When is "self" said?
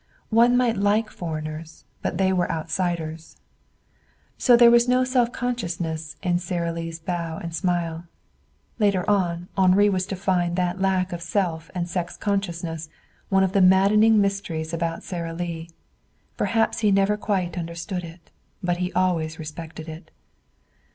5.03-5.31, 11.21-11.69